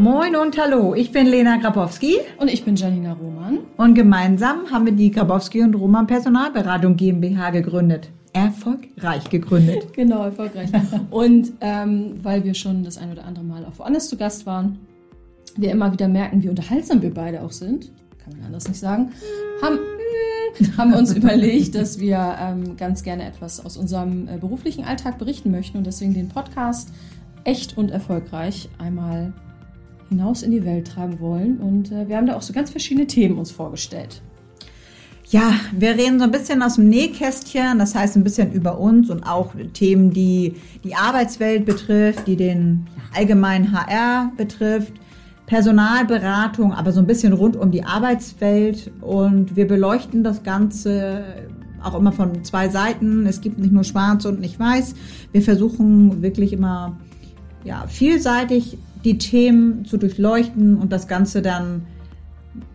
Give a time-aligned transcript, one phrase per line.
[0.00, 2.20] Moin und hallo, ich bin Lena Grabowski.
[2.38, 3.58] Und ich bin Janina Roman.
[3.76, 8.08] Und gemeinsam haben wir die Grabowski und Roman Personalberatung GmbH gegründet.
[8.32, 9.92] Erfolgreich gegründet.
[9.92, 10.70] genau, erfolgreich.
[11.10, 14.78] und ähm, weil wir schon das ein oder andere Mal auch woanders zu Gast waren,
[15.58, 17.92] wir immer wieder merken, wie unterhaltsam wir beide auch sind,
[18.24, 19.12] kann man anders nicht sagen,
[19.60, 19.80] haben,
[20.78, 25.18] haben wir uns überlegt, dass wir ähm, ganz gerne etwas aus unserem äh, beruflichen Alltag
[25.18, 26.90] berichten möchten und deswegen den Podcast
[27.44, 29.34] echt und erfolgreich einmal
[30.10, 31.56] hinaus in die Welt tragen wollen.
[31.58, 34.20] Und äh, wir haben da auch so ganz verschiedene Themen uns vorgestellt.
[35.30, 39.10] Ja, wir reden so ein bisschen aus dem Nähkästchen, das heißt ein bisschen über uns
[39.10, 44.92] und auch Themen, die die Arbeitswelt betrifft, die den allgemeinen HR betrifft,
[45.46, 51.22] Personalberatung, aber so ein bisschen rund um die Arbeitswelt und wir beleuchten das Ganze
[51.80, 53.24] auch immer von zwei Seiten.
[53.26, 54.94] Es gibt nicht nur schwarz und nicht weiß.
[55.30, 56.98] Wir versuchen wirklich immer
[57.62, 61.86] ja, vielseitig die Themen zu durchleuchten und das Ganze dann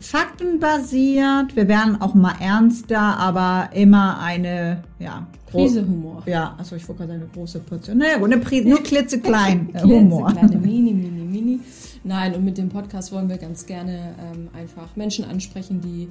[0.00, 1.56] faktenbasiert.
[1.56, 5.26] Wir werden auch mal ernster, aber immer eine, ja.
[5.46, 6.22] Prise Humor.
[6.26, 7.98] Ja, also ich wollte gerade eine große Portion.
[7.98, 10.28] Naja, gut, eine Prise, nur klitzeklein Humor.
[10.28, 11.60] Klitzekleine, mini, mini, mini.
[12.04, 16.08] Nein, und mit dem Podcast wollen wir ganz gerne ähm, einfach Menschen ansprechen, die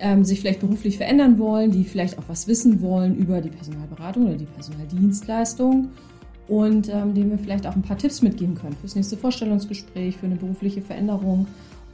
[0.00, 4.26] ähm, sich vielleicht beruflich verändern wollen, die vielleicht auch was wissen wollen über die Personalberatung
[4.26, 5.90] oder die Personaldienstleistung
[6.50, 10.26] und ähm, denen wir vielleicht auch ein paar Tipps mitgeben können fürs nächste Vorstellungsgespräch, für
[10.26, 11.46] eine berufliche Veränderung.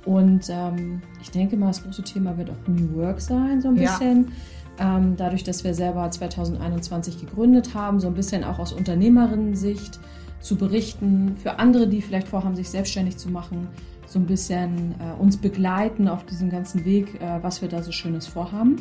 [0.07, 3.75] Und ähm, ich denke mal, das große Thema wird auch New Work sein, so ein
[3.75, 4.33] bisschen.
[4.79, 4.97] Ja.
[4.97, 10.01] Ähm, dadurch, dass wir selber 2021 gegründet haben, so ein bisschen auch aus Unternehmerinnen-Sicht
[10.41, 13.69] zu berichten, für andere, die vielleicht vorhaben, sich selbstständig zu machen,
[14.07, 17.93] so ein bisschen äh, uns begleiten auf diesem ganzen Weg, äh, was wir da so
[17.93, 18.77] Schönes vorhaben.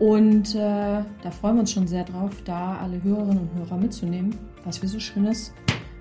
[0.00, 4.34] Und äh, da freuen wir uns schon sehr drauf, da alle Hörerinnen und Hörer mitzunehmen,
[4.64, 5.52] was wir so Schönes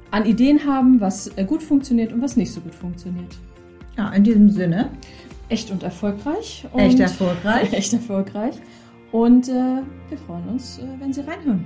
[0.10, 3.38] an Ideen haben, was äh, gut funktioniert und was nicht so gut funktioniert.
[3.98, 4.90] Ja, in diesem Sinne.
[5.50, 6.66] Echt und erfolgreich.
[6.72, 7.74] Und echt erfolgreich.
[7.74, 8.56] echt erfolgreich.
[9.12, 11.66] Und äh, wir freuen uns, äh, wenn Sie reinhören.